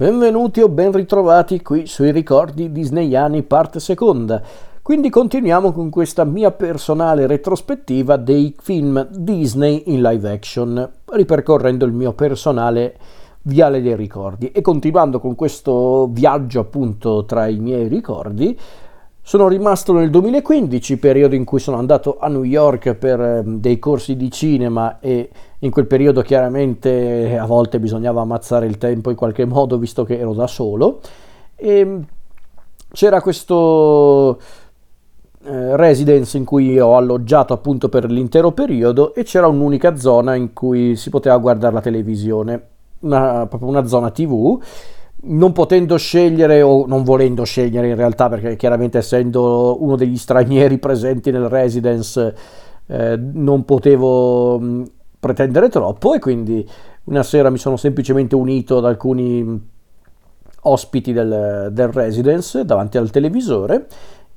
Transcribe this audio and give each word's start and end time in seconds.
Benvenuti 0.00 0.62
o 0.62 0.70
ben 0.70 0.92
ritrovati 0.92 1.60
qui 1.60 1.86
sui 1.86 2.10
ricordi 2.10 2.72
disneyani 2.72 3.42
parte 3.42 3.80
seconda. 3.80 4.42
Quindi 4.80 5.10
continuiamo 5.10 5.72
con 5.72 5.90
questa 5.90 6.24
mia 6.24 6.52
personale 6.52 7.26
retrospettiva 7.26 8.16
dei 8.16 8.56
film 8.58 9.06
Disney 9.10 9.82
in 9.88 10.00
live 10.00 10.30
action, 10.30 10.90
ripercorrendo 11.04 11.84
il 11.84 11.92
mio 11.92 12.14
personale 12.14 12.96
viale 13.42 13.82
dei 13.82 13.94
ricordi 13.94 14.50
e 14.52 14.62
continuando 14.62 15.20
con 15.20 15.34
questo 15.34 16.08
viaggio 16.10 16.60
appunto 16.60 17.26
tra 17.26 17.46
i 17.46 17.58
miei 17.58 17.86
ricordi. 17.86 18.58
Sono 19.20 19.48
rimasto 19.48 19.92
nel 19.92 20.08
2015, 20.08 20.96
periodo 20.96 21.34
in 21.34 21.44
cui 21.44 21.60
sono 21.60 21.76
andato 21.76 22.16
a 22.18 22.28
New 22.28 22.42
York 22.44 22.94
per 22.94 23.20
ehm, 23.20 23.60
dei 23.60 23.78
corsi 23.78 24.16
di 24.16 24.30
cinema 24.30 24.98
e 24.98 25.28
in 25.60 25.70
quel 25.70 25.86
periodo 25.86 26.22
chiaramente 26.22 27.36
a 27.38 27.44
volte 27.44 27.80
bisognava 27.80 28.22
ammazzare 28.22 28.66
il 28.66 28.78
tempo 28.78 29.10
in 29.10 29.16
qualche 29.16 29.44
modo 29.44 29.78
visto 29.78 30.04
che 30.04 30.18
ero 30.18 30.32
da 30.32 30.46
solo. 30.46 31.00
E 31.56 31.78
ehm, 31.78 32.04
c'era 32.92 33.20
questo 33.20 34.38
eh, 35.44 35.76
residence 35.76 36.36
in 36.36 36.44
cui 36.44 36.78
ho 36.78 36.96
alloggiato 36.96 37.52
appunto 37.52 37.88
per 37.88 38.10
l'intero 38.10 38.52
periodo 38.52 39.14
e 39.14 39.22
c'era 39.22 39.46
un'unica 39.46 39.96
zona 39.96 40.34
in 40.34 40.52
cui 40.52 40.96
si 40.96 41.10
poteva 41.10 41.36
guardare 41.36 41.74
la 41.74 41.80
televisione, 41.80 42.62
una, 43.00 43.46
proprio 43.46 43.68
una 43.68 43.86
zona 43.86 44.10
tv 44.10 44.60
non 45.22 45.52
potendo 45.52 45.98
scegliere 45.98 46.62
o 46.62 46.86
non 46.86 47.04
volendo 47.04 47.44
scegliere 47.44 47.88
in 47.88 47.96
realtà 47.96 48.30
perché 48.30 48.56
chiaramente 48.56 48.98
essendo 48.98 49.76
uno 49.82 49.94
degli 49.96 50.16
stranieri 50.16 50.76
presenti 50.80 51.30
nel 51.30 51.48
residence 51.48 52.34
eh, 52.86 53.16
non 53.16 53.64
potevo 53.64 54.58
pretendere 55.20 55.68
troppo 55.68 56.14
e 56.14 56.18
quindi 56.18 56.66
una 57.04 57.22
sera 57.22 57.50
mi 57.50 57.58
sono 57.58 57.76
semplicemente 57.76 58.34
unito 58.34 58.78
ad 58.78 58.86
alcuni 58.86 59.68
ospiti 60.62 61.12
del, 61.12 61.68
del 61.72 61.88
residence 61.88 62.64
davanti 62.64 62.98
al 62.98 63.10
televisore 63.10 63.86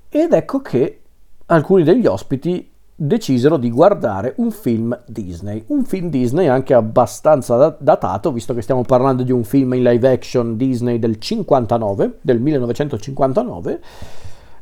ed 0.09 0.33
ecco 0.33 0.61
che 0.61 1.01
alcuni 1.47 1.83
degli 1.83 2.05
ospiti 2.05 2.69
decisero 2.95 3.57
di 3.57 3.71
guardare 3.71 4.33
un 4.37 4.51
film 4.51 4.97
Disney, 5.07 5.63
un 5.67 5.83
film 5.83 6.09
Disney 6.09 6.47
anche 6.47 6.73
abbastanza 6.73 7.75
datato, 7.79 8.31
visto 8.31 8.53
che 8.53 8.61
stiamo 8.61 8.83
parlando 8.83 9.23
di 9.23 9.31
un 9.31 9.43
film 9.43 9.73
in 9.73 9.83
live 9.83 10.11
action 10.11 10.55
Disney 10.55 10.99
del 10.99 11.19
59, 11.19 12.19
del 12.21 12.39
1959, 12.39 13.81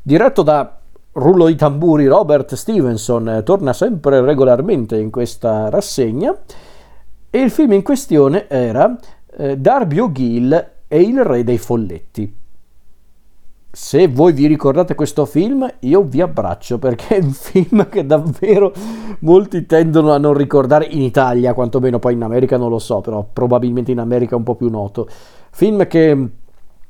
diretto 0.01 0.41
da 0.43 0.80
rullo 1.13 1.47
di 1.47 1.55
tamburi 1.55 2.07
Robert 2.07 2.53
Stevenson 2.55 3.27
eh, 3.27 3.43
torna 3.43 3.73
sempre 3.73 4.21
regolarmente 4.21 4.97
in 4.97 5.09
questa 5.09 5.69
rassegna 5.69 6.35
e 7.29 7.39
il 7.39 7.49
film 7.49 7.73
in 7.73 7.81
questione 7.81 8.47
era 8.47 8.97
eh, 9.37 9.57
Darby 9.57 9.99
O'Gill 9.99 10.69
e 10.87 11.01
il 11.01 11.23
re 11.23 11.43
dei 11.43 11.57
folletti. 11.57 12.39
Se 13.73 14.07
voi 14.09 14.33
vi 14.33 14.47
ricordate 14.47 14.95
questo 14.95 15.25
film, 15.25 15.65
io 15.79 16.01
vi 16.03 16.19
abbraccio 16.19 16.77
perché 16.77 17.15
è 17.15 17.23
un 17.23 17.31
film 17.31 17.87
che 17.87 18.05
davvero 18.05 18.73
molti 19.19 19.65
tendono 19.65 20.11
a 20.11 20.17
non 20.17 20.33
ricordare 20.33 20.85
in 20.85 21.01
Italia, 21.01 21.53
quantomeno 21.53 21.97
poi 21.97 22.13
in 22.13 22.23
America 22.23 22.57
non 22.57 22.69
lo 22.69 22.79
so, 22.79 22.99
però 22.99 23.25
probabilmente 23.31 23.91
in 23.91 23.99
America 23.99 24.33
è 24.33 24.37
un 24.37 24.43
po' 24.43 24.55
più 24.55 24.69
noto. 24.69 25.07
Film 25.51 25.87
che 25.87 26.29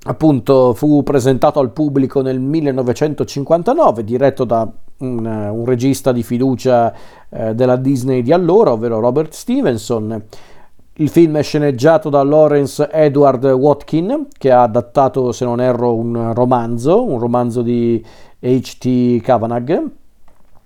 appunto 0.03 0.73
fu 0.73 1.03
presentato 1.03 1.59
al 1.59 1.71
pubblico 1.71 2.21
nel 2.21 2.39
1959, 2.39 4.03
diretto 4.03 4.45
da 4.45 4.67
un, 4.99 5.25
un 5.25 5.65
regista 5.65 6.11
di 6.11 6.23
fiducia 6.23 6.93
eh, 7.29 7.53
della 7.53 7.75
Disney 7.75 8.21
di 8.21 8.31
allora, 8.31 8.71
ovvero 8.71 8.99
Robert 8.99 9.33
Stevenson. 9.33 10.23
Il 10.95 11.09
film 11.09 11.37
è 11.37 11.43
sceneggiato 11.43 12.09
da 12.09 12.21
Lawrence 12.21 12.89
Edward 12.91 13.45
Watkin, 13.45 14.27
che 14.37 14.51
ha 14.51 14.63
adattato, 14.63 15.31
se 15.31 15.45
non 15.45 15.61
erro, 15.61 15.95
un 15.95 16.33
romanzo, 16.33 17.03
un 17.03 17.17
romanzo 17.17 17.61
di 17.61 18.03
H.T. 18.39 19.21
Kavanagh, 19.21 19.83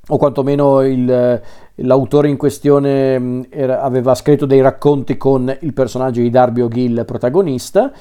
o 0.07 0.17
quantomeno 0.17 0.81
il, 0.81 1.41
l'autore 1.75 2.29
in 2.29 2.37
questione 2.37 3.47
era, 3.49 3.81
aveva 3.81 4.13
scritto 4.15 4.45
dei 4.45 4.61
racconti 4.61 5.17
con 5.17 5.55
il 5.61 5.73
personaggio 5.73 6.21
di 6.21 6.29
Darby 6.29 6.61
O'Gill 6.61 7.05
protagonista. 7.05 7.91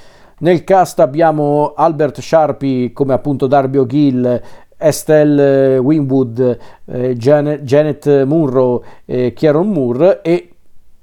Nel 0.44 0.62
cast 0.62 1.00
abbiamo 1.00 1.72
Albert 1.74 2.20
Sharpie 2.20 2.92
come 2.92 3.14
appunto 3.14 3.46
Darby 3.46 3.78
O'Gill, 3.78 4.42
Estelle 4.76 5.78
Winwood, 5.78 6.58
eh, 6.84 7.14
Janet, 7.16 7.62
Janet 7.62 8.24
Munro 8.24 8.84
e 9.06 9.32
Kieron 9.32 9.70
Moore 9.70 10.20
e 10.20 10.50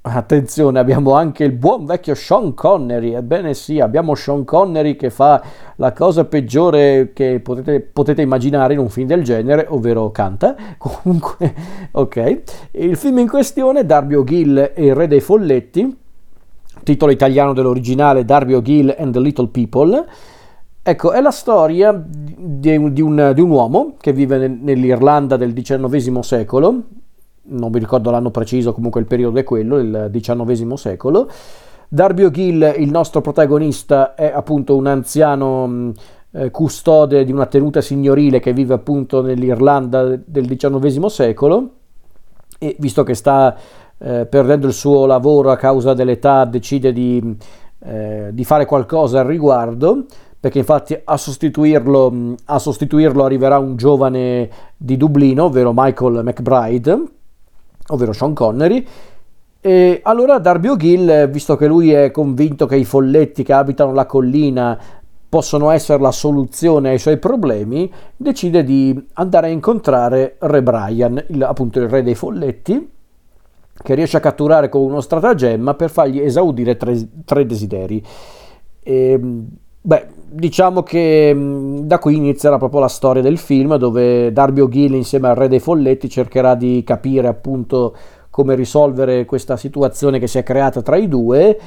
Attenzione, 0.04 0.80
abbiamo 0.80 1.14
anche 1.14 1.44
il 1.44 1.52
buon 1.52 1.86
vecchio 1.86 2.16
Sean 2.16 2.54
Connery. 2.54 3.14
Ebbene 3.14 3.54
sì, 3.54 3.78
abbiamo 3.78 4.16
Sean 4.16 4.44
Connery 4.44 4.96
che 4.96 5.10
fa 5.10 5.40
la 5.76 5.92
cosa 5.92 6.24
peggiore 6.24 7.12
che 7.12 7.38
potete, 7.38 7.80
potete 7.80 8.20
immaginare 8.20 8.72
in 8.72 8.80
un 8.80 8.88
film 8.88 9.06
del 9.06 9.22
genere, 9.22 9.66
ovvero 9.68 10.10
canta. 10.10 10.56
Comunque, 10.76 11.54
ok. 11.92 12.42
Il 12.72 12.96
film 12.96 13.18
in 13.18 13.28
questione, 13.28 13.86
Darby 13.86 14.14
O'Gill 14.14 14.72
e 14.74 14.86
il 14.86 14.94
Re 14.96 15.06
dei 15.06 15.20
Folletti, 15.20 16.01
titolo 16.82 17.12
italiano 17.12 17.52
dell'originale 17.52 18.24
Darby 18.24 18.54
O'Gill 18.54 18.94
and 18.98 19.12
the 19.12 19.20
Little 19.20 19.48
People. 19.48 20.04
Ecco, 20.82 21.12
è 21.12 21.20
la 21.20 21.30
storia 21.30 21.92
di 21.92 22.76
un, 22.76 22.92
di 22.92 23.00
un, 23.00 23.32
di 23.34 23.40
un 23.40 23.50
uomo 23.50 23.94
che 24.00 24.12
vive 24.12 24.48
nell'Irlanda 24.48 25.36
del 25.36 25.52
XIX 25.52 26.18
secolo, 26.20 26.82
non 27.44 27.70
mi 27.70 27.78
ricordo 27.78 28.10
l'anno 28.10 28.30
preciso, 28.30 28.72
comunque 28.72 29.00
il 29.00 29.06
periodo 29.06 29.38
è 29.38 29.44
quello, 29.44 29.78
il 29.78 30.10
XIX 30.12 30.74
secolo. 30.74 31.28
Darby 31.88 32.24
O'Gill, 32.24 32.74
il 32.78 32.90
nostro 32.90 33.20
protagonista, 33.20 34.14
è 34.14 34.32
appunto 34.34 34.76
un 34.76 34.86
anziano 34.86 35.92
eh, 36.30 36.50
custode 36.50 37.24
di 37.24 37.32
una 37.32 37.46
tenuta 37.46 37.80
signorile 37.80 38.40
che 38.40 38.52
vive 38.52 38.74
appunto 38.74 39.22
nell'Irlanda 39.22 40.18
del 40.24 40.46
XIX 40.46 41.06
secolo 41.06 41.70
e 42.58 42.76
visto 42.78 43.02
che 43.02 43.14
sta 43.14 43.56
eh, 44.02 44.26
perdendo 44.26 44.66
il 44.66 44.72
suo 44.72 45.06
lavoro 45.06 45.50
a 45.50 45.56
causa 45.56 45.94
dell'età, 45.94 46.44
decide 46.44 46.92
di, 46.92 47.36
eh, 47.84 48.30
di 48.32 48.44
fare 48.44 48.66
qualcosa 48.66 49.20
al 49.20 49.26
riguardo, 49.26 50.06
perché 50.40 50.58
infatti 50.58 50.98
a 51.04 51.16
sostituirlo, 51.16 52.34
a 52.46 52.58
sostituirlo 52.58 53.24
arriverà 53.24 53.58
un 53.58 53.76
giovane 53.76 54.50
di 54.76 54.96
Dublino, 54.96 55.44
ovvero 55.44 55.72
Michael 55.72 56.22
McBride, 56.24 57.02
ovvero 57.88 58.12
Sean 58.12 58.34
Connery. 58.34 58.84
E 59.60 60.00
allora 60.02 60.40
Darby 60.40 60.66
O'Gill, 60.66 61.30
visto 61.30 61.54
che 61.54 61.68
lui 61.68 61.92
è 61.92 62.10
convinto 62.10 62.66
che 62.66 62.74
i 62.74 62.84
folletti 62.84 63.44
che 63.44 63.52
abitano 63.52 63.92
la 63.92 64.06
collina 64.06 64.76
possono 65.28 65.70
essere 65.70 66.02
la 66.02 66.10
soluzione 66.10 66.90
ai 66.90 66.98
suoi 66.98 67.18
problemi, 67.18 67.90
decide 68.16 68.64
di 68.64 69.06
andare 69.14 69.46
a 69.46 69.50
incontrare 69.50 70.34
Re 70.40 70.62
Brian, 70.62 71.24
il, 71.28 71.42
appunto 71.44 71.78
il 71.78 71.88
re 71.88 72.02
dei 72.02 72.16
folletti, 72.16 72.90
che 73.82 73.94
riesce 73.94 74.16
a 74.16 74.20
catturare 74.20 74.68
con 74.68 74.82
uno 74.82 75.00
stratagemma 75.00 75.74
per 75.74 75.90
fargli 75.90 76.20
esaudire 76.20 76.76
tre, 76.76 76.96
tre 77.24 77.46
desideri. 77.46 78.02
E, 78.82 79.20
beh, 79.80 80.06
diciamo 80.28 80.82
che 80.82 81.34
da 81.82 81.98
qui 81.98 82.16
inizierà 82.16 82.58
proprio 82.58 82.80
la 82.80 82.88
storia 82.88 83.22
del 83.22 83.38
film, 83.38 83.76
dove 83.76 84.32
Darby 84.32 84.60
O'Gill 84.60 84.94
insieme 84.94 85.28
al 85.28 85.36
re 85.36 85.48
dei 85.48 85.60
folletti 85.60 86.08
cercherà 86.08 86.54
di 86.54 86.82
capire 86.84 87.28
appunto 87.28 87.94
come 88.30 88.54
risolvere 88.54 89.24
questa 89.24 89.56
situazione 89.56 90.18
che 90.18 90.26
si 90.26 90.38
è 90.38 90.42
creata 90.42 90.80
tra 90.80 90.96
i 90.96 91.06
due 91.06 91.58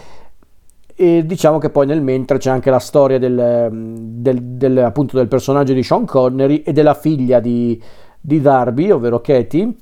e 0.98 1.26
diciamo 1.26 1.58
che 1.58 1.70
poi 1.70 1.86
nel 1.86 2.02
mentre 2.02 2.38
c'è 2.38 2.50
anche 2.50 2.70
la 2.70 2.80
storia 2.80 3.20
del, 3.20 3.70
del, 3.70 4.42
del, 4.42 4.78
appunto 4.78 5.18
del 5.18 5.28
personaggio 5.28 5.74
di 5.74 5.84
Sean 5.84 6.06
Connery 6.06 6.62
e 6.62 6.72
della 6.72 6.94
figlia 6.94 7.42
di, 7.42 7.80
di 8.22 8.40
Darby, 8.40 8.90
ovvero 8.92 9.20
Katie, 9.20 9.76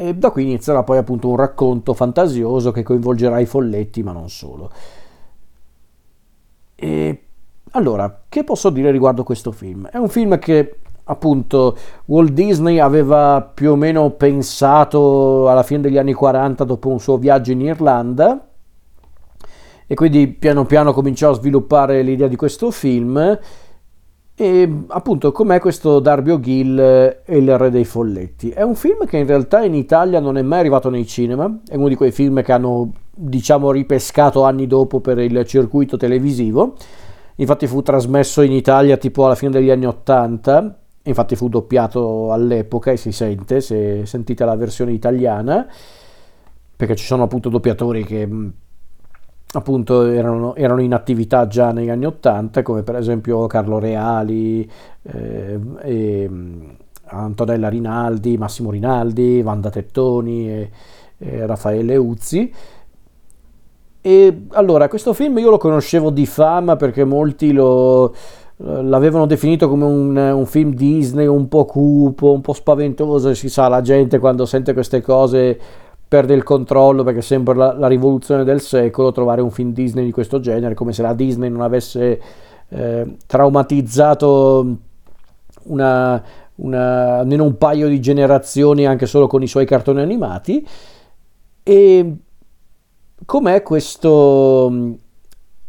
e 0.00 0.14
da 0.14 0.30
qui 0.30 0.44
inizierà 0.44 0.84
poi 0.84 0.96
appunto 0.96 1.28
un 1.28 1.34
racconto 1.34 1.92
fantasioso 1.92 2.70
che 2.70 2.84
coinvolgerà 2.84 3.40
i 3.40 3.46
folletti, 3.46 4.04
ma 4.04 4.12
non 4.12 4.30
solo. 4.30 4.70
E 6.76 7.22
allora, 7.72 8.22
che 8.28 8.44
posso 8.44 8.70
dire 8.70 8.92
riguardo 8.92 9.24
questo 9.24 9.50
film? 9.50 9.88
È 9.88 9.96
un 9.96 10.08
film 10.08 10.38
che 10.38 10.76
appunto 11.02 11.76
Walt 12.04 12.30
Disney 12.30 12.78
aveva 12.78 13.42
più 13.42 13.72
o 13.72 13.74
meno 13.74 14.10
pensato 14.10 15.48
alla 15.48 15.64
fine 15.64 15.80
degli 15.80 15.98
anni 15.98 16.12
40 16.12 16.62
dopo 16.62 16.90
un 16.90 17.00
suo 17.00 17.16
viaggio 17.16 17.50
in 17.50 17.62
Irlanda 17.62 18.46
e 19.84 19.94
quindi 19.96 20.28
piano 20.28 20.64
piano 20.64 20.92
cominciò 20.92 21.30
a 21.30 21.34
sviluppare 21.34 22.02
l'idea 22.02 22.28
di 22.28 22.36
questo 22.36 22.70
film 22.70 23.36
e 24.40 24.84
appunto, 24.86 25.32
com'è 25.32 25.58
questo 25.58 25.98
Darby 25.98 26.30
O'Gill 26.30 26.78
e 26.78 27.36
il 27.36 27.58
Re 27.58 27.70
dei 27.70 27.84
Folletti? 27.84 28.50
È 28.50 28.62
un 28.62 28.76
film 28.76 29.04
che 29.04 29.16
in 29.16 29.26
realtà 29.26 29.64
in 29.64 29.74
Italia 29.74 30.20
non 30.20 30.38
è 30.38 30.42
mai 30.42 30.60
arrivato 30.60 30.90
nei 30.90 31.04
cinema, 31.08 31.58
è 31.66 31.74
uno 31.74 31.88
di 31.88 31.96
quei 31.96 32.12
film 32.12 32.40
che 32.44 32.52
hanno, 32.52 32.92
diciamo, 33.12 33.72
ripescato 33.72 34.44
anni 34.44 34.68
dopo 34.68 35.00
per 35.00 35.18
il 35.18 35.44
circuito 35.44 35.96
televisivo. 35.96 36.76
Infatti 37.34 37.66
fu 37.66 37.82
trasmesso 37.82 38.42
in 38.42 38.52
Italia 38.52 38.96
tipo 38.96 39.24
alla 39.24 39.34
fine 39.34 39.50
degli 39.50 39.70
anni 39.70 39.86
Ottanta, 39.86 40.78
infatti 41.02 41.34
fu 41.34 41.48
doppiato 41.48 42.32
all'epoca 42.32 42.92
e 42.92 42.96
si 42.96 43.10
sente 43.10 43.60
se 43.60 44.06
sentite 44.06 44.44
la 44.44 44.54
versione 44.54 44.92
italiana, 44.92 45.66
perché 46.76 46.94
ci 46.94 47.04
sono 47.04 47.24
appunto 47.24 47.48
doppiatori 47.48 48.04
che 48.04 48.28
appunto 49.52 50.06
erano, 50.06 50.54
erano, 50.54 50.82
in 50.82 50.92
attività 50.92 51.46
già 51.46 51.72
negli 51.72 51.88
anni 51.88 52.04
Ottanta, 52.04 52.62
come 52.62 52.82
per 52.82 52.96
esempio 52.96 53.46
Carlo 53.46 53.78
Reali, 53.78 54.68
eh, 55.02 55.58
e, 55.82 56.30
Antonella 57.10 57.68
Rinaldi, 57.68 58.36
Massimo 58.36 58.70
Rinaldi, 58.70 59.40
Wanda 59.40 59.70
Tettoni 59.70 60.50
e, 60.50 60.70
e 61.16 61.46
Raffaele 61.46 61.96
Uzzi. 61.96 62.52
E 64.00 64.46
allora, 64.50 64.88
questo 64.88 65.12
film 65.12 65.38
io 65.38 65.50
lo 65.50 65.58
conoscevo 65.58 66.10
di 66.10 66.26
fama 66.26 66.76
perché 66.76 67.04
molti 67.04 67.52
lo, 67.52 68.14
l'avevano 68.58 69.26
definito 69.26 69.68
come 69.68 69.84
un, 69.84 70.16
un, 70.16 70.46
film 70.46 70.74
Disney 70.74 71.26
un 71.26 71.48
po' 71.48 71.64
cupo, 71.64 72.32
un 72.32 72.40
po' 72.40 72.52
spaventoso, 72.52 73.34
si 73.34 73.48
sa, 73.48 73.68
la 73.68 73.80
gente 73.80 74.18
quando 74.18 74.46
sente 74.46 74.72
queste 74.72 75.00
cose 75.00 75.58
perde 76.08 76.32
il 76.32 76.42
controllo 76.42 77.04
perché 77.04 77.20
sembra 77.20 77.54
la, 77.54 77.72
la 77.74 77.86
rivoluzione 77.86 78.42
del 78.42 78.62
secolo 78.62 79.12
trovare 79.12 79.42
un 79.42 79.50
film 79.50 79.72
Disney 79.72 80.06
di 80.06 80.10
questo 80.10 80.40
genere, 80.40 80.74
come 80.74 80.92
se 80.92 81.02
la 81.02 81.12
Disney 81.12 81.50
non 81.50 81.60
avesse 81.60 82.20
eh, 82.70 83.16
traumatizzato 83.26 84.76
una, 85.64 86.22
una, 86.56 87.18
almeno 87.18 87.44
un 87.44 87.58
paio 87.58 87.88
di 87.88 88.00
generazioni 88.00 88.86
anche 88.86 89.04
solo 89.06 89.26
con 89.26 89.42
i 89.42 89.46
suoi 89.46 89.66
cartoni 89.66 90.00
animati. 90.00 90.66
E 91.62 92.16
com'è 93.26 93.62
questo 93.62 94.96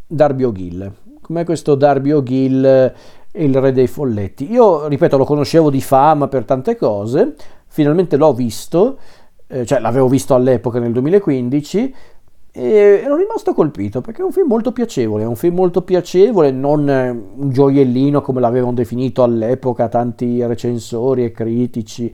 Darby 0.06 0.42
O'Gill? 0.44 0.92
Com'è 1.20 1.44
questo 1.44 1.74
Darby 1.74 2.12
O'Gill, 2.12 2.94
il 3.32 3.60
re 3.60 3.72
dei 3.72 3.86
folletti? 3.86 4.50
Io, 4.50 4.88
ripeto, 4.88 5.18
lo 5.18 5.24
conoscevo 5.24 5.68
di 5.68 5.82
fama 5.82 6.28
per 6.28 6.44
tante 6.44 6.76
cose, 6.76 7.34
finalmente 7.66 8.16
l'ho 8.16 8.32
visto, 8.32 8.98
eh, 9.52 9.66
cioè 9.66 9.80
l'avevo 9.80 10.06
visto 10.06 10.34
all'epoca 10.34 10.78
nel 10.78 10.92
2015 10.92 11.94
e 12.52 13.00
ero 13.04 13.16
rimasto 13.16 13.52
colpito 13.52 14.00
perché 14.00 14.22
è 14.22 14.24
un 14.24 14.30
film 14.30 14.46
molto 14.46 14.70
piacevole, 14.72 15.24
è 15.24 15.26
un 15.26 15.34
film 15.34 15.56
molto 15.56 15.82
piacevole, 15.82 16.52
non 16.52 16.88
un 16.88 17.50
gioiellino 17.50 18.20
come 18.22 18.40
l'avevano 18.40 18.74
definito 18.74 19.24
all'epoca 19.24 19.88
tanti 19.88 20.44
recensori 20.44 21.24
e 21.24 21.32
critici. 21.32 22.12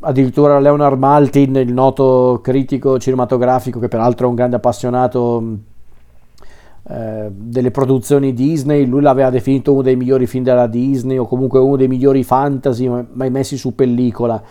Addirittura 0.00 0.58
Leonard 0.58 0.98
Maltin, 0.98 1.56
il 1.56 1.72
noto 1.72 2.40
critico 2.42 2.98
cinematografico, 2.98 3.78
che 3.78 3.88
peraltro 3.88 4.26
è 4.26 4.28
un 4.28 4.34
grande 4.34 4.56
appassionato 4.56 5.56
eh, 6.88 7.30
delle 7.30 7.70
produzioni 7.70 8.34
Disney, 8.34 8.84
lui 8.84 9.00
l'aveva 9.00 9.30
definito 9.30 9.72
uno 9.72 9.80
dei 9.80 9.96
migliori 9.96 10.26
film 10.26 10.44
della 10.44 10.66
Disney 10.66 11.16
o 11.16 11.26
comunque 11.26 11.58
uno 11.58 11.76
dei 11.76 11.88
migliori 11.88 12.22
fantasy 12.22 12.86
mai 13.12 13.30
messi 13.30 13.56
su 13.56 13.74
pellicola 13.74 14.42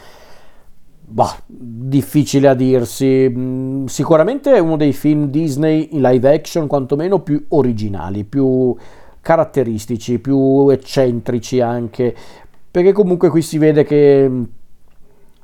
Bah, 1.05 1.35
difficile 1.45 2.47
a 2.47 2.53
dirsi. 2.53 3.29
Mm, 3.29 3.85
sicuramente 3.85 4.53
è 4.53 4.59
uno 4.59 4.77
dei 4.77 4.93
film 4.93 5.27
Disney 5.27 5.89
in 5.91 6.01
live 6.01 6.33
action, 6.33 6.67
quantomeno 6.67 7.19
più 7.19 7.45
originali, 7.49 8.23
più 8.23 8.75
caratteristici, 9.21 10.19
più 10.19 10.69
eccentrici 10.69 11.59
anche. 11.59 12.15
Perché 12.71 12.93
comunque 12.93 13.29
qui 13.29 13.41
si 13.41 13.57
vede 13.57 13.83
che 13.83 14.27
mm, 14.29 14.43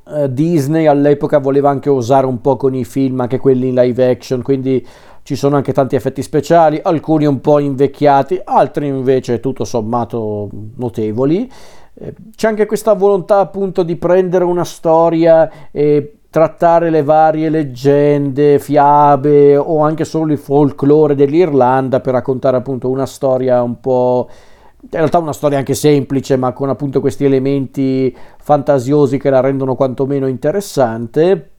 eh, 0.08 0.34
Disney 0.34 0.88
all'epoca 0.88 1.40
voleva 1.40 1.70
anche 1.70 1.90
osare 1.90 2.26
un 2.26 2.42
po' 2.42 2.56
con 2.56 2.74
i 2.74 2.86
film, 2.86 3.20
anche 3.20 3.38
quelli 3.38 3.68
in 3.68 3.76
live 3.76 4.10
action, 4.10 4.42
quindi 4.42 4.86
ci 5.24 5.36
sono 5.36 5.58
anche 5.58 5.74
tanti 5.74 5.96
effetti 5.96 6.24
speciali, 6.24 6.80
alcuni 6.82 7.26
un 7.26 7.42
po' 7.42 7.60
invecchiati, 7.60 8.42
altri 8.44 8.88
invece 8.88 9.40
tutto 9.40 9.66
sommato 9.66 10.50
notevoli. 10.78 11.52
Eh, 12.02 12.14
c'è 12.34 12.48
anche 12.48 12.66
questa 12.66 12.94
volontà 12.94 13.40
appunto 13.40 13.84
di 13.84 13.98
prendere 13.98 14.46
una 14.46 14.64
storia 14.64 15.70
e 15.70 16.20
trattare 16.30 16.90
le 16.90 17.04
varie 17.04 17.50
leggende, 17.50 18.58
fiabe 18.60 19.58
o 19.58 19.82
anche 19.82 20.06
solo 20.06 20.32
il 20.32 20.38
folklore 20.38 21.16
dell'Irlanda 21.16 22.00
per 22.00 22.14
raccontare 22.14 22.56
appunto 22.56 22.90
una 22.90 23.06
storia 23.06 23.62
un 23.62 23.82
po' 23.82 24.30
in 24.82 24.90
realtà 24.92 25.18
una 25.18 25.34
storia 25.34 25.58
anche 25.58 25.74
semplice 25.74 26.38
ma 26.38 26.54
con 26.54 26.70
appunto 26.70 27.02
questi 27.02 27.26
elementi 27.26 28.16
fantasiosi 28.38 29.18
che 29.18 29.30
la 29.30 29.42
rendono 29.42 29.76
quantomeno 29.76 30.28
interessante 30.28 31.50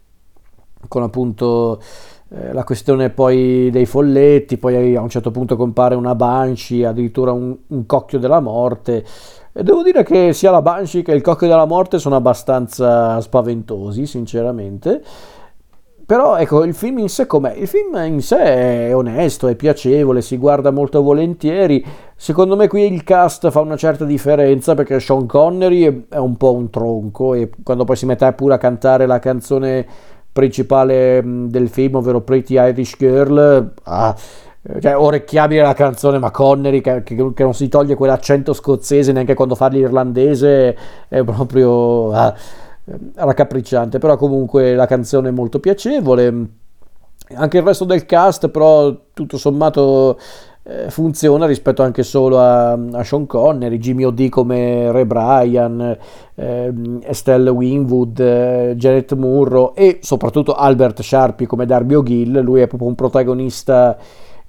con 0.89 1.03
appunto 1.03 1.83
eh, 2.31 2.55
la 2.55 2.65
questione 2.65 3.11
poi 3.11 3.69
dei 3.71 3.85
folletti 3.85 4.57
poi 4.57 4.97
a 4.97 5.03
un 5.03 5.11
certo 5.11 5.31
punto 5.31 5.57
compare 5.57 5.97
una 5.97 6.15
banshee 6.15 6.87
addirittura 6.87 7.33
un, 7.33 7.55
un 7.67 7.85
cocchio 7.85 8.19
della 8.19 8.41
morte 8.41 9.05
devo 9.53 9.83
dire 9.83 10.03
che 10.03 10.33
sia 10.33 10.51
la 10.51 10.63
Banshee 10.63 11.03
che 11.03 11.13
il 11.13 11.23
Cocchio 11.23 11.49
della 11.49 11.67
Morte 11.67 11.99
sono 11.99 12.17
abbastanza 12.17 13.21
spaventosi, 13.21 14.07
sinceramente. 14.07 15.03
Però 16.11 16.37
ecco, 16.37 16.65
il 16.65 16.75
film 16.75 16.99
in 16.99 17.09
sé 17.09 17.27
com'è? 17.27 17.55
Il 17.55 17.69
film 17.69 17.95
in 18.05 18.21
sé 18.21 18.89
è 18.89 18.97
onesto, 18.97 19.47
è 19.47 19.55
piacevole, 19.55 20.23
si 20.23 20.37
guarda 20.39 20.73
molto 20.73 21.03
volentieri. 21.03 21.85
Secondo 22.17 22.57
me 22.57 22.67
qui 22.67 22.93
il 22.93 23.05
cast 23.05 23.49
fa 23.51 23.61
una 23.61 23.77
certa 23.77 24.05
differenza 24.05 24.75
perché 24.75 24.99
Sean 24.99 25.27
Connery 25.27 26.07
è 26.09 26.17
un 26.17 26.37
po' 26.37 26.53
un 26.53 26.69
tronco 26.69 27.35
e 27.35 27.51
quando 27.63 27.85
poi 27.85 27.95
si 27.95 28.07
mette 28.07 28.33
pure 28.33 28.55
a 28.55 28.59
cantare 28.59 29.07
la 29.07 29.21
canzone 29.21 29.87
principale 30.33 31.23
del 31.25 31.69
film, 31.69 31.95
ovvero 31.95 32.23
Pretty 32.23 32.59
Irish 32.59 32.97
Girl, 32.99 33.73
ah, 33.85 34.17
cioè, 34.81 34.97
orecchiabile 34.97 35.63
la 35.63 35.73
canzone, 35.73 36.19
ma 36.19 36.31
Connery 36.31 36.81
che, 36.83 37.03
che, 37.03 37.15
che, 37.33 37.43
non 37.43 37.55
si 37.55 37.69
toglie 37.69 37.95
quell'accento 37.95 38.53
scozzese 38.53 39.13
neanche 39.13 39.35
quando 39.35 39.55
fa 39.55 39.69
l'irlandese 39.69 40.77
è 41.09 41.25
proprio 41.25 42.13
ah, 42.13 42.35
raccapricciante. 43.15 43.99
Però 43.99 44.17
comunque 44.17 44.75
la 44.75 44.87
canzone 44.87 45.29
è 45.29 45.33
molto 45.33 45.61
piacevole. 45.61 46.49
Anche 47.33 47.59
il 47.59 47.63
resto 47.63 47.85
del 47.85 48.05
cast, 48.05 48.49
però, 48.49 48.95
tutto 49.15 49.39
sommato 49.39 50.19
eh, 50.63 50.91
funziona 50.91 51.47
rispetto 51.47 51.83
anche 51.83 52.03
solo 52.03 52.39
a, 52.39 52.73
a, 52.73 53.03
Sean 53.03 53.27
Connery, 53.27 53.79
Jimmy 53.79 54.05
O.D. 54.05 54.29
come 54.29 54.93
Ray 54.93 55.05
Bryan, 55.05 55.97
eh, 56.35 56.73
Estelle 57.03 57.49
Winwood, 57.49 58.21
eh, 58.21 58.75
Janet 58.77 59.15
Murro 59.15 59.75
e 59.75 60.01
soprattutto 60.03 60.55
Albert 60.55 61.01
Sharpie 61.01 61.47
come 61.47 61.65
Darby 61.65 61.95
O'Gill. 61.95 62.41
Lui 62.41 62.61
è 62.61 62.67
proprio 62.67 62.89
un 62.89 62.95
protagonista 62.95 63.97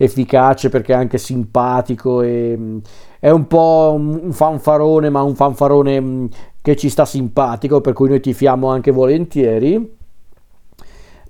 efficace 0.04 0.70
perché 0.70 0.94
è 0.94 0.96
anche 0.96 1.18
simpatico 1.18 2.22
e 2.22 2.56
mm, 2.58 2.78
è 3.20 3.30
un 3.30 3.46
po' 3.46 3.96
un 3.96 4.32
fanfarone, 4.32 5.10
ma 5.10 5.22
un 5.22 5.36
fanfarone 5.36 6.02
mm, 6.02 6.26
che 6.62 6.76
ci 6.76 6.90
sta 6.90 7.06
simpatico, 7.06 7.82
per 7.82 7.94
cui 7.94 8.10
noi 8.10 8.20
tifiamo 8.20 8.68
anche 8.70 8.92
volentieri. 8.92 10.00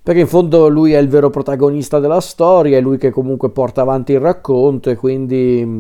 Perché 0.03 0.21
in 0.21 0.27
fondo 0.27 0.67
lui 0.67 0.93
è 0.93 0.97
il 0.97 1.09
vero 1.09 1.29
protagonista 1.29 1.99
della 1.99 2.21
storia, 2.21 2.77
è 2.77 2.81
lui 2.81 2.97
che 2.97 3.11
comunque 3.11 3.49
porta 3.49 3.81
avanti 3.81 4.13
il 4.13 4.19
racconto 4.19 4.89
e 4.89 4.95
quindi 4.95 5.63
mm, 5.65 5.79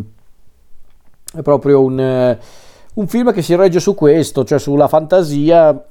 è 1.35 1.41
proprio 1.41 1.81
un, 1.81 1.99
eh, 1.99 2.39
un 2.95 3.07
film 3.07 3.31
che 3.31 3.41
si 3.41 3.55
regge 3.55 3.79
su 3.79 3.95
questo, 3.95 4.43
cioè 4.43 4.59
sulla 4.59 4.87
fantasia 4.87 5.85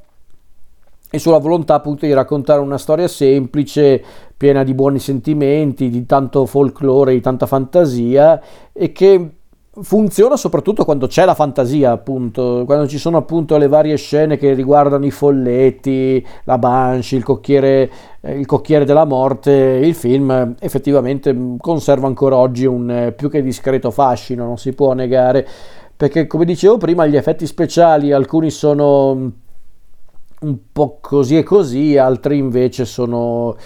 e 1.10 1.18
sulla 1.18 1.38
volontà 1.38 1.74
appunto 1.74 2.06
di 2.06 2.12
raccontare 2.12 2.60
una 2.60 2.78
storia 2.78 3.08
semplice, 3.08 4.02
piena 4.36 4.62
di 4.62 4.74
buoni 4.74 4.98
sentimenti, 4.98 5.90
di 5.90 6.06
tanto 6.06 6.46
folklore, 6.46 7.12
di 7.12 7.20
tanta 7.20 7.46
fantasia 7.46 8.40
e 8.72 8.92
che 8.92 9.30
funziona 9.82 10.36
soprattutto 10.36 10.84
quando 10.84 11.06
c'è 11.06 11.24
la 11.24 11.34
fantasia, 11.34 11.92
appunto, 11.92 12.62
quando 12.64 12.86
ci 12.86 12.98
sono 12.98 13.16
appunto 13.16 13.56
le 13.56 13.68
varie 13.68 13.96
scene 13.96 14.36
che 14.36 14.52
riguardano 14.52 15.06
i 15.06 15.10
folletti, 15.10 16.24
la 16.44 16.58
Banshee, 16.58 17.18
il 17.18 17.24
cocchiere, 17.24 17.90
eh, 18.20 18.38
il 18.38 18.46
cocchiere 18.46 18.84
della 18.84 19.04
morte, 19.04 19.52
il 19.52 19.94
film 19.94 20.54
effettivamente 20.58 21.36
conserva 21.58 22.06
ancora 22.06 22.36
oggi 22.36 22.66
un 22.66 22.90
eh, 22.90 23.12
più 23.12 23.30
che 23.30 23.42
discreto 23.42 23.90
fascino, 23.90 24.44
non 24.44 24.58
si 24.58 24.72
può 24.72 24.92
negare, 24.92 25.46
perché 25.96 26.26
come 26.26 26.44
dicevo 26.44 26.76
prima 26.76 27.06
gli 27.06 27.16
effetti 27.16 27.46
speciali 27.46 28.12
alcuni 28.12 28.50
sono 28.50 29.32
un 30.40 30.58
po' 30.72 30.98
così 31.00 31.36
e 31.36 31.42
così, 31.42 31.96
altri 31.96 32.38
invece 32.38 32.84
sono 32.84 33.56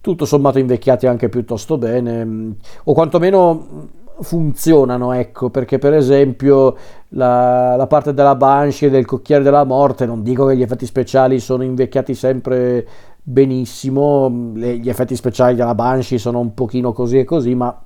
tutto 0.00 0.24
sommato 0.24 0.58
invecchiati 0.58 1.06
anche 1.06 1.28
piuttosto 1.28 1.78
bene, 1.78 2.24
mm, 2.24 2.50
o 2.84 2.92
quantomeno 2.94 3.90
funzionano, 4.20 5.12
ecco, 5.12 5.50
perché 5.50 5.78
per 5.78 5.94
esempio 5.94 6.76
la, 7.10 7.76
la, 7.76 7.86
parte 7.86 8.14
della 8.14 8.34
Banshee 8.34 8.88
e 8.88 8.90
del 8.90 9.04
cocchiere 9.04 9.42
della 9.42 9.64
morte, 9.64 10.06
non 10.06 10.22
dico 10.22 10.46
che 10.46 10.56
gli 10.56 10.62
effetti 10.62 10.86
speciali 10.86 11.38
sono 11.40 11.62
invecchiati 11.62 12.14
sempre 12.14 12.86
benissimo, 13.22 14.28
mm, 14.28 14.56
le, 14.56 14.76
gli 14.78 14.88
effetti 14.88 15.16
speciali 15.16 15.54
della 15.54 15.74
Banshee 15.74 16.18
sono 16.18 16.40
un 16.40 16.54
pochino 16.54 16.92
così 16.92 17.18
e 17.18 17.24
così, 17.24 17.54
ma 17.54 17.80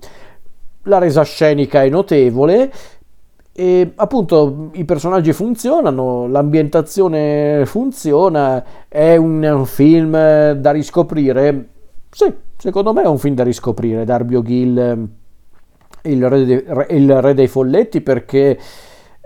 la 0.85 0.99
resa 0.99 1.23
scenica 1.23 1.83
è 1.83 1.88
notevole 1.88 2.73
e 3.59 3.93
appunto 3.95 4.69
i 4.73 4.85
personaggi 4.85 5.33
funzionano, 5.33 6.27
l'ambientazione 6.27 7.63
funziona, 7.65 8.63
è 8.87 9.17
un, 9.17 9.63
film 9.65 10.13
da 10.53 10.71
riscoprire. 10.73 11.69
Sì, 12.11 12.31
secondo 12.59 12.93
me 12.93 13.05
è 13.05 13.07
un 13.07 13.17
film 13.17 13.35
da 13.35 13.45
riscoprire, 13.45 14.05
Darby 14.05 14.35
O'Gill, 14.35 15.09
il 16.03 16.29
re, 16.29 16.45
de, 16.45 16.87
il 16.91 17.23
re 17.23 17.33
dei 17.33 17.49
folletti, 17.49 18.03
perché 18.03 18.59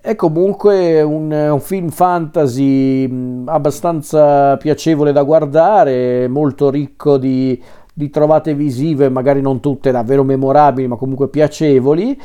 è 0.00 0.14
comunque 0.14 1.02
un, 1.02 1.32
un, 1.32 1.60
film 1.60 1.88
fantasy 1.88 3.42
abbastanza 3.46 4.56
piacevole 4.58 5.10
da 5.10 5.24
guardare, 5.24 6.28
molto 6.28 6.70
ricco 6.70 7.18
di, 7.18 7.60
di 7.92 8.08
trovate 8.10 8.54
visive, 8.54 9.08
magari 9.08 9.40
non 9.40 9.58
tutte 9.58 9.90
davvero 9.90 10.22
memorabili, 10.22 10.86
ma 10.86 10.94
comunque 10.94 11.26
piacevoli. 11.26 12.16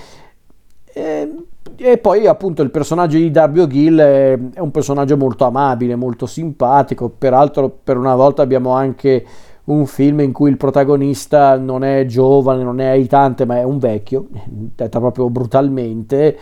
E, 0.93 1.33
e 1.77 1.97
poi 1.97 2.27
appunto 2.27 2.61
il 2.61 2.71
personaggio 2.71 3.17
di 3.17 3.31
Darby 3.31 3.59
O'Gill 3.59 3.99
è, 3.99 4.39
è 4.53 4.59
un 4.59 4.71
personaggio 4.71 5.17
molto 5.17 5.45
amabile, 5.45 5.95
molto 5.95 6.25
simpatico, 6.25 7.09
peraltro 7.09 7.69
per 7.69 7.97
una 7.97 8.15
volta 8.15 8.41
abbiamo 8.41 8.71
anche 8.71 9.25
un 9.65 9.85
film 9.85 10.19
in 10.19 10.31
cui 10.31 10.49
il 10.49 10.57
protagonista 10.57 11.57
non 11.57 11.83
è 11.83 12.05
giovane, 12.05 12.63
non 12.63 12.79
è 12.79 12.85
aitante, 12.85 13.45
ma 13.45 13.57
è 13.57 13.63
un 13.63 13.79
vecchio, 13.79 14.27
detta 14.45 14.99
proprio 14.99 15.29
brutalmente. 15.29 16.37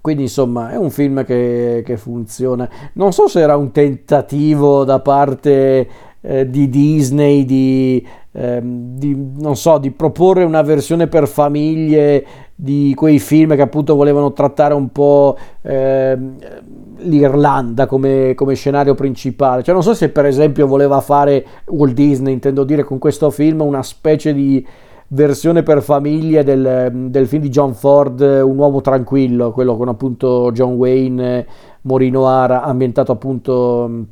Quindi 0.00 0.24
insomma 0.24 0.70
è 0.70 0.76
un 0.76 0.90
film 0.90 1.24
che, 1.24 1.82
che 1.84 1.96
funziona. 1.96 2.68
Non 2.94 3.12
so 3.12 3.26
se 3.26 3.40
era 3.40 3.56
un 3.56 3.70
tentativo 3.70 4.84
da 4.84 5.00
parte 5.00 5.88
eh, 6.20 6.48
di 6.48 6.68
Disney 6.68 7.44
di, 7.44 8.06
eh, 8.32 8.60
di, 8.62 9.34
so, 9.52 9.78
di 9.78 9.90
proporre 9.90 10.44
una 10.44 10.62
versione 10.62 11.06
per 11.06 11.28
famiglie 11.28 12.24
di 12.54 12.92
quei 12.94 13.18
film 13.18 13.56
che 13.56 13.62
appunto 13.62 13.96
volevano 13.96 14.32
trattare 14.32 14.74
un 14.74 14.90
po' 14.90 15.36
eh, 15.62 16.16
l'Irlanda 16.98 17.86
come, 17.86 18.34
come, 18.34 18.54
scenario 18.54 18.94
principale. 18.94 19.62
Cioè 19.62 19.74
non 19.74 19.82
so 19.82 19.94
se 19.94 20.10
per 20.10 20.26
esempio 20.26 20.66
voleva 20.66 21.00
fare 21.00 21.44
Walt 21.66 21.94
Disney, 21.94 22.32
intendo 22.32 22.64
dire 22.64 22.84
con 22.84 22.98
questo 22.98 23.30
film, 23.30 23.60
una 23.62 23.82
specie 23.82 24.32
di 24.32 24.64
versione 25.08 25.62
per 25.62 25.82
famiglie 25.82 26.44
del, 26.44 27.08
del 27.10 27.26
film 27.26 27.42
di 27.42 27.48
John 27.50 27.74
Ford, 27.74 28.20
Un 28.20 28.58
uomo 28.58 28.80
tranquillo, 28.80 29.50
quello 29.50 29.76
con 29.76 29.88
appunto 29.88 30.50
John 30.52 30.74
Wayne, 30.74 31.46
Morino 31.82 32.26
Ara, 32.26 32.62
ambientato 32.62 33.12
appunto 33.12 34.06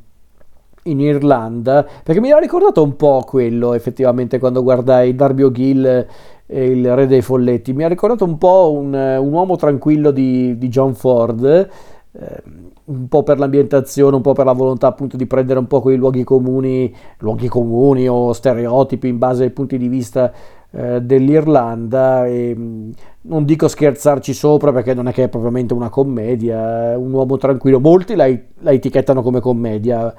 in 0.84 1.00
Irlanda, 1.00 1.86
perché 2.02 2.20
mi 2.20 2.30
ha 2.32 2.38
ricordato 2.38 2.82
un 2.82 2.96
po' 2.96 3.24
quello 3.26 3.74
effettivamente 3.74 4.38
quando 4.38 4.62
guardai 4.62 5.14
Darby 5.14 5.42
O'Gill 5.42 6.06
e 6.46 6.66
il 6.66 6.94
Re 6.94 7.06
dei 7.06 7.22
Folletti, 7.22 7.72
mi 7.72 7.84
ha 7.84 7.88
ricordato 7.88 8.24
un 8.24 8.36
po' 8.36 8.72
un, 8.72 8.92
un 8.92 9.32
uomo 9.32 9.56
tranquillo 9.56 10.10
di, 10.10 10.58
di 10.58 10.68
John 10.68 10.94
Ford, 10.94 11.44
eh, 11.44 12.42
un 12.84 13.08
po' 13.08 13.22
per 13.22 13.38
l'ambientazione, 13.38 14.16
un 14.16 14.22
po' 14.22 14.32
per 14.32 14.44
la 14.44 14.52
volontà 14.52 14.88
appunto 14.88 15.16
di 15.16 15.26
prendere 15.26 15.58
un 15.58 15.66
po' 15.66 15.80
quei 15.80 15.96
luoghi 15.96 16.24
comuni, 16.24 16.94
luoghi 17.18 17.48
comuni 17.48 18.08
o 18.08 18.32
stereotipi 18.32 19.08
in 19.08 19.18
base 19.18 19.44
ai 19.44 19.50
punti 19.50 19.78
di 19.78 19.88
vista 19.88 20.32
eh, 20.72 21.00
dell'Irlanda 21.00 22.26
e 22.26 22.54
mm, 22.56 22.90
non 23.22 23.44
dico 23.44 23.68
scherzarci 23.68 24.34
sopra 24.34 24.72
perché 24.72 24.94
non 24.94 25.06
è 25.08 25.12
che 25.12 25.24
è 25.24 25.28
propriamente 25.28 25.74
una 25.74 25.88
commedia, 25.90 26.98
un 26.98 27.12
uomo 27.12 27.36
tranquillo, 27.36 27.78
molti 27.78 28.14
la, 28.14 28.26
la 28.60 28.72
etichettano 28.72 29.22
come 29.22 29.40
commedia, 29.40 30.12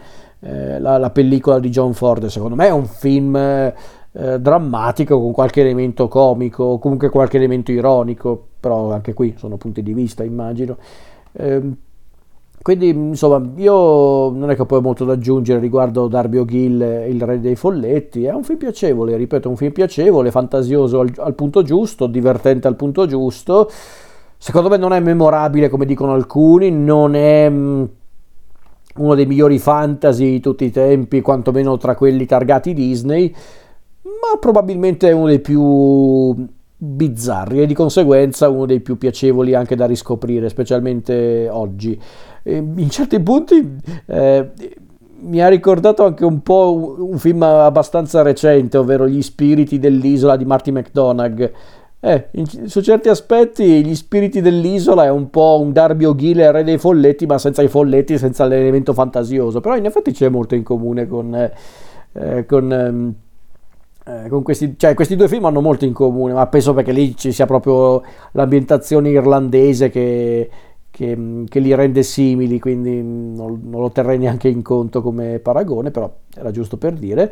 eh, 0.43 0.79
la, 0.79 0.97
la, 0.97 1.09
pellicola 1.09 1.59
di 1.59 1.69
John 1.69 1.93
Ford, 1.93 2.25
secondo 2.25 2.55
me 2.55 2.67
è 2.67 2.71
un 2.71 2.85
film 2.85 3.35
eh, 3.35 3.73
drammatico 4.11 5.19
con 5.19 5.31
qualche 5.31 5.61
elemento 5.61 6.07
comico, 6.07 6.77
comunque 6.79 7.09
qualche 7.09 7.37
elemento 7.37 7.71
ironico, 7.71 8.47
però 8.59 8.91
anche 8.91 9.13
qui 9.13 9.35
sono 9.37 9.57
punti 9.57 9.81
di 9.81 9.93
vista, 9.93 10.23
immagino. 10.23 10.77
Eh, 11.31 11.61
quindi, 12.61 12.89
insomma, 12.89 13.41
io 13.57 14.29
non 14.29 14.49
è 14.49 14.55
che 14.55 14.65
poi 14.65 14.77
ho 14.77 14.81
molto 14.81 15.03
da 15.03 15.13
aggiungere 15.13 15.59
riguardo 15.59 16.07
Darby 16.07 16.37
O'Gill, 16.37 17.07
il 17.09 17.21
re 17.21 17.41
dei 17.41 17.55
folletti. 17.55 18.23
È 18.23 18.31
un 18.31 18.43
film 18.43 18.57
piacevole, 18.57 19.17
ripeto, 19.17 19.49
un 19.49 19.57
film 19.57 19.73
piacevole, 19.73 20.31
fantasioso 20.31 21.01
al, 21.01 21.11
al 21.17 21.35
punto 21.35 21.61
giusto, 21.63 22.07
divertente 22.07 22.67
al 22.67 22.77
punto 22.77 23.05
giusto. 23.05 23.69
Secondo 24.37 24.69
me 24.69 24.77
non 24.77 24.93
è 24.93 24.99
memorabile 25.01 25.67
come 25.69 25.85
dicono 25.85 26.13
alcuni, 26.13 26.71
non 26.71 27.15
è 27.15 27.49
mm, 27.49 27.83
uno 28.95 29.15
dei 29.15 29.25
migliori 29.25 29.59
fantasy 29.59 30.29
di 30.29 30.39
tutti 30.39 30.65
i 30.65 30.71
tempi, 30.71 31.21
quantomeno 31.21 31.77
tra 31.77 31.95
quelli 31.95 32.25
targati 32.25 32.73
Disney, 32.73 33.33
ma 34.03 34.37
probabilmente 34.39 35.11
uno 35.11 35.27
dei 35.27 35.39
più 35.39 36.35
bizzarri 36.75 37.61
e 37.61 37.65
di 37.65 37.73
conseguenza 37.73 38.49
uno 38.49 38.65
dei 38.65 38.81
più 38.81 38.97
piacevoli 38.97 39.53
anche 39.53 39.75
da 39.75 39.85
riscoprire, 39.85 40.49
specialmente 40.49 41.47
oggi. 41.49 41.99
E 42.43 42.55
in 42.57 42.89
certi 42.89 43.19
punti 43.21 43.77
eh, 44.05 44.51
mi 45.21 45.41
ha 45.41 45.47
ricordato 45.47 46.03
anche 46.03 46.25
un 46.25 46.41
po' 46.41 46.95
un 46.99 47.17
film 47.17 47.41
abbastanza 47.43 48.21
recente, 48.21 48.77
ovvero 48.77 49.07
Gli 49.07 49.21
spiriti 49.21 49.79
dell'isola 49.79 50.35
di 50.35 50.45
Marty 50.45 50.71
McDonagh 50.71 51.51
eh, 52.05 52.27
in, 52.31 52.67
su 52.67 52.81
certi 52.81 53.07
aspetti 53.07 53.81
gli 53.81 53.95
spiriti 53.95 54.41
dell'isola 54.41 55.05
è 55.05 55.09
un 55.09 55.29
po' 55.29 55.61
un 55.61 55.71
Darby 55.71 56.03
O'Gill 56.03 56.51
re 56.51 56.65
dei 56.65 56.77
folletti, 56.77 57.25
ma 57.25 57.37
senza 57.37 57.61
i 57.61 57.69
folletti, 57.69 58.17
senza 58.17 58.43
l'elemento 58.43 58.91
fantasioso. 58.91 59.61
Però 59.61 59.77
in 59.77 59.85
effetti 59.85 60.11
c'è 60.11 60.27
molto 60.27 60.53
in 60.53 60.63
comune 60.63 61.07
con, 61.07 61.33
eh, 61.33 61.53
eh 62.11 62.45
con, 62.45 62.73
ehm, 62.73 63.13
eh, 64.05 64.27
con 64.27 64.43
questi, 64.43 64.75
cioè, 64.77 64.95
questi 64.95 65.15
due 65.15 65.29
film 65.29 65.45
hanno 65.45 65.61
molto 65.61 65.85
in 65.85 65.93
comune, 65.93 66.33
ma 66.33 66.45
penso 66.47 66.73
perché 66.73 66.91
lì 66.91 67.15
ci 67.15 67.31
sia 67.31 67.45
proprio 67.45 68.03
l'ambientazione 68.33 69.07
irlandese 69.07 69.89
che, 69.89 70.49
che, 70.91 71.43
che 71.47 71.59
li 71.59 71.73
rende 71.73 72.03
simili, 72.03 72.59
quindi 72.59 73.01
non, 73.01 73.61
non 73.63 73.79
lo 73.79 73.91
terrei 73.91 74.17
neanche 74.17 74.49
in 74.49 74.61
conto 74.61 75.01
come 75.01 75.39
paragone, 75.39 75.89
però 75.89 76.13
era 76.35 76.51
giusto 76.51 76.75
per 76.75 76.95
dire. 76.95 77.31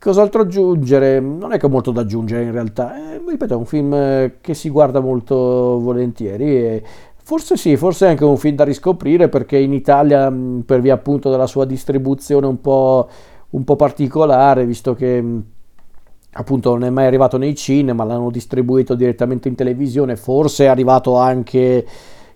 Cos'altro 0.00 0.40
aggiungere? 0.40 1.20
Non 1.20 1.52
è 1.52 1.58
che 1.58 1.66
ho 1.66 1.68
molto 1.68 1.90
da 1.90 2.00
aggiungere 2.00 2.44
in 2.44 2.52
realtà, 2.52 2.96
eh, 2.96 3.20
ripeto, 3.28 3.52
è 3.52 3.56
un 3.56 3.66
film 3.66 3.92
eh, 3.92 4.36
che 4.40 4.54
si 4.54 4.70
guarda 4.70 4.98
molto 5.00 5.36
volentieri 5.78 6.56
e 6.56 6.82
forse 7.22 7.58
sì, 7.58 7.76
forse 7.76 8.06
è 8.06 8.08
anche 8.08 8.24
un 8.24 8.38
film 8.38 8.56
da 8.56 8.64
riscoprire 8.64 9.28
perché 9.28 9.58
in 9.58 9.74
Italia, 9.74 10.32
per 10.64 10.80
via 10.80 10.94
appunto 10.94 11.28
della 11.28 11.46
sua 11.46 11.66
distribuzione 11.66 12.46
un 12.46 12.62
po', 12.62 13.10
un 13.50 13.62
po 13.62 13.76
particolare, 13.76 14.64
visto 14.64 14.94
che 14.94 15.22
appunto 16.32 16.70
non 16.70 16.84
è 16.84 16.90
mai 16.90 17.04
arrivato 17.04 17.36
nei 17.36 17.54
cinema, 17.54 18.04
l'hanno 18.04 18.30
distribuito 18.30 18.94
direttamente 18.94 19.48
in 19.48 19.54
televisione, 19.54 20.16
forse 20.16 20.64
è 20.64 20.68
arrivato 20.68 21.16
anche 21.16 21.86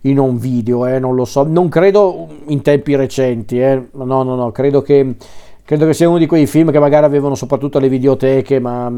in 0.03 0.19
un 0.19 0.37
video, 0.37 0.85
eh, 0.85 0.99
non 0.99 1.15
lo 1.15 1.25
so, 1.25 1.45
non 1.45 1.71
credo 1.71 2.29
in 2.49 2.61
tempi 2.61 2.95
recenti, 2.95 3.59
eh, 3.59 3.89
no, 3.93 4.23
no, 4.23 4.35
no, 4.35 4.53
credo 4.53 4.83
che 4.83 5.17
credo 5.65 5.87
che 5.87 5.95
sia 5.95 6.09
uno 6.09 6.19
di 6.19 6.27
quei 6.27 6.47
film 6.47 6.71
che 6.71 6.79
magari 6.79 7.07
avevano 7.07 7.35
soprattutto 7.35 7.79
le 7.79 7.89
videoteche, 7.89 8.59
ma, 8.61 8.93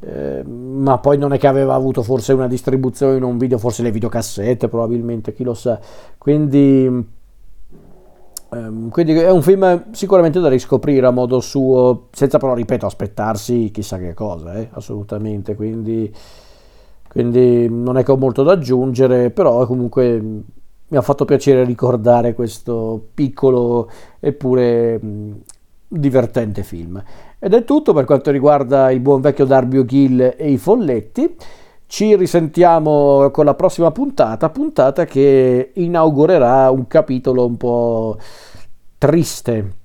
eh, 0.00 0.42
ma 0.44 0.98
poi 0.98 1.16
non 1.18 1.32
è 1.32 1.38
che 1.38 1.46
aveva 1.46 1.74
avuto 1.74 2.02
forse 2.02 2.32
una 2.32 2.48
distribuzione 2.48 3.16
in 3.16 3.22
un 3.22 3.38
video, 3.38 3.58
forse 3.58 3.82
le 3.82 3.92
videocassette 3.92 4.68
probabilmente, 4.68 5.32
chi 5.32 5.44
lo 5.44 5.54
sa. 5.54 5.78
Quindi, 6.18 7.06
ehm, 8.52 8.88
quindi 8.90 9.12
è 9.12 9.30
un 9.30 9.42
film 9.42 9.84
sicuramente 9.92 10.40
da 10.40 10.48
riscoprire 10.48 11.06
a 11.06 11.10
modo 11.10 11.40
suo, 11.40 12.08
senza 12.10 12.38
però, 12.38 12.54
ripeto, 12.54 12.86
aspettarsi 12.86 13.70
chissà 13.72 13.98
che 13.98 14.12
cosa, 14.14 14.54
eh, 14.54 14.68
assolutamente. 14.72 15.54
Quindi, 15.54 16.12
quindi 17.08 17.68
non 17.68 17.98
è 17.98 18.02
che 18.04 18.10
ho 18.12 18.16
molto 18.16 18.42
da 18.42 18.52
aggiungere, 18.52 19.30
però 19.30 19.64
comunque 19.66 20.20
mi 20.90 20.96
ha 20.96 21.02
fatto 21.02 21.24
piacere 21.24 21.64
ricordare 21.64 22.34
questo 22.34 23.00
piccolo 23.14 23.88
eppure 24.18 25.00
divertente 25.90 26.62
film. 26.62 27.02
Ed 27.38 27.52
è 27.52 27.64
tutto 27.64 27.92
per 27.92 28.04
quanto 28.04 28.30
riguarda 28.30 28.90
il 28.90 29.00
buon 29.00 29.20
vecchio 29.20 29.44
Darby 29.44 29.78
O'Gill 29.78 30.34
e 30.36 30.50
i 30.50 30.56
folletti. 30.56 31.34
Ci 31.86 32.14
risentiamo 32.14 33.30
con 33.30 33.44
la 33.44 33.54
prossima 33.54 33.90
puntata, 33.90 34.48
puntata 34.50 35.04
che 35.04 35.72
inaugurerà 35.74 36.70
un 36.70 36.86
capitolo 36.86 37.44
un 37.44 37.56
po' 37.56 38.16
triste 38.96 39.78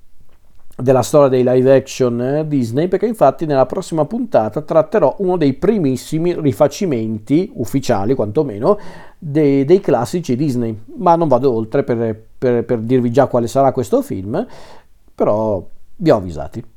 della 0.76 1.02
storia 1.02 1.28
dei 1.28 1.42
live 1.42 1.74
action 1.74 2.20
eh, 2.20 2.46
Disney 2.46 2.86
perché 2.86 3.06
infatti 3.06 3.46
nella 3.46 3.64
prossima 3.64 4.04
puntata 4.04 4.60
tratterò 4.60 5.16
uno 5.20 5.38
dei 5.38 5.54
primissimi 5.54 6.38
rifacimenti 6.38 7.50
ufficiali 7.54 8.14
quantomeno 8.14 8.78
dei, 9.18 9.64
dei 9.64 9.80
classici 9.80 10.36
Disney 10.36 10.78
ma 10.96 11.16
non 11.16 11.28
vado 11.28 11.50
oltre 11.50 11.82
per, 11.82 12.20
per, 12.36 12.62
per 12.66 12.78
dirvi 12.80 13.10
già 13.10 13.26
quale 13.26 13.46
sarà 13.46 13.72
questo 13.72 14.02
film 14.02 14.46
però 15.14 15.66
vi 15.96 16.10
ho 16.10 16.16
avvisati. 16.16 16.75